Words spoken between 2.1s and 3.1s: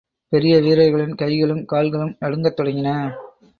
நடுங்கத் தொடங்கின.